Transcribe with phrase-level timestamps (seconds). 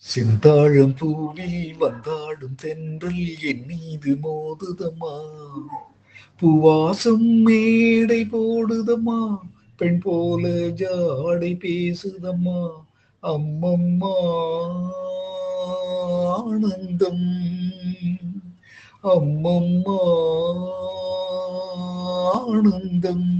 [0.00, 5.20] செந்தாழம் பூவில் வந்தாடும் தென்றல் என் மீது மோதுதம்மா.
[6.40, 9.38] பூவாசம் மேடை போடுதம்மா
[9.76, 12.70] பெண் போல ஜாடை பேசுதம்மா.
[13.22, 14.14] அம்மம்மா
[16.26, 17.30] ஆனந்தம்.
[19.02, 19.98] அம்மம்மா
[22.32, 23.39] ஆனந்தம்.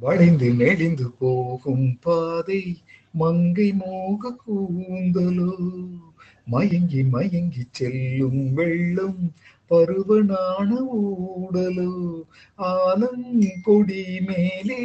[0.00, 5.52] வளைந்து நெளிந்து போகும் பாதை மங்கை மோக கூந்தலோ.
[6.46, 9.32] மயங்கி மயங்கி செல்லும் வெள்ளம்
[9.70, 12.22] பருவனான ஊடலோ.
[12.58, 14.82] ஆலம் கொடி மேலே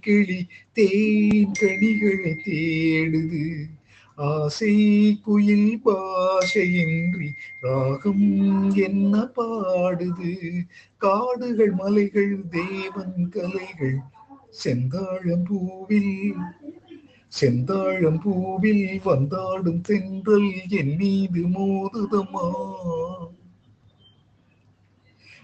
[0.00, 3.66] கிளி தேன் கனிகளை தேடுது.
[4.14, 4.74] ஆசை
[5.22, 7.28] குயில் பாஷையின்றி
[7.60, 10.64] ராகம் என்ன பாடுது.
[10.96, 13.98] காடுகள் மலைகள் தேவன் கலைகள்
[14.52, 16.14] செந்தாழம் பூவில்
[17.32, 22.46] செந்தாழம் பூவில் வந்தாடும் தென்றல் என் மீது மோதுதம்மா.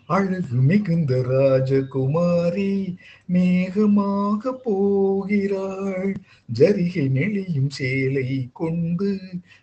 [0.09, 2.97] அழகு மிகுந்த ராஜகுமாரி
[3.33, 6.15] மேகமாக போகிறாள்.
[6.59, 9.19] ஜரிகை நெளியும் சேலை கொண்டு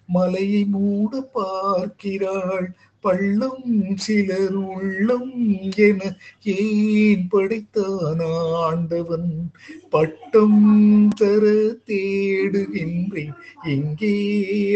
[0.06, 2.74] மலையை மூட பார்க்கிறாள்.
[3.00, 8.20] பள்ளம் சிலர் உள்ளம் என ஏன் படைத்தான்
[8.54, 9.52] ஆண்டவன்?
[9.90, 11.46] பட்டம் தர
[11.88, 13.36] தேடுகின்றேன்.
[13.64, 14.16] எங்கே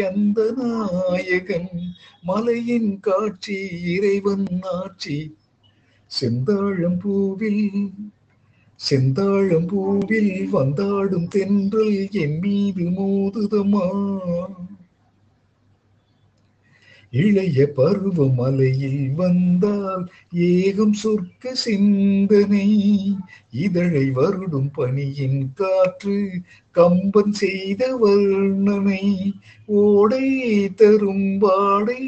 [0.00, 1.70] அந்த நாயகன்?
[2.22, 5.38] மலையின் காட்சி இறைவன் ஆட்சி
[6.12, 7.66] செந்தாழம் பூவில்
[8.80, 13.86] செந்தாழம் பூவில் வந்தாடும் தென்றல் என் மீது மோதுதமா
[17.12, 22.68] இளைய பருவ மலையில் வந்தால் ஏகம் சொர்க்க சிந்தனை.
[23.50, 26.30] இதழை வருடும் பணியின் காற்று
[26.70, 29.32] கம்பன் செய்த வர்ணனை.
[29.66, 30.28] ஓடை
[30.74, 32.02] தரும் வாடை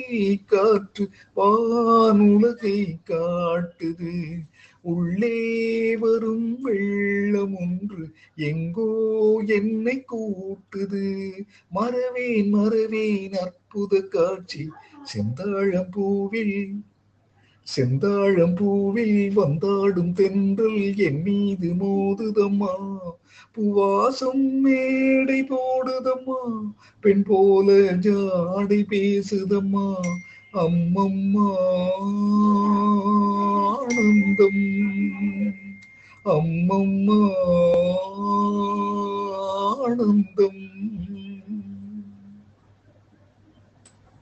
[0.47, 4.15] காற்று வானுலகை காட்டுது.
[4.81, 8.91] உள்ளே வரும் வெள்ளம் ஒன்று எங்கோ
[9.47, 11.31] என்னை கூட்டுது.
[11.69, 14.69] மறவேன் மறவேன் அற்புத காட்சி
[15.05, 16.81] செந்தாழம்பூவில்
[17.77, 22.99] செந்தாழம்பூவில் வந்தாடும் தென்றல் என் மீது மோதுதம்மா.
[23.57, 26.73] புவாசம் மேடை போடுதம்மா.
[27.01, 29.95] பெண் போல ஜாடை பேசுதம்மா.
[30.53, 31.57] அம்மம்மா
[33.79, 34.61] ஆனந்தம்.
[36.25, 37.33] அம்மம்மா
[39.85, 40.61] ஆனந்தம்.